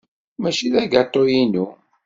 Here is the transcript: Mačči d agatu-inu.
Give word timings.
Mačči 0.41 0.67
d 0.73 0.75
agatu-inu. 0.83 1.65